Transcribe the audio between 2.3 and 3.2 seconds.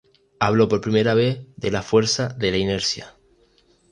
la inercia.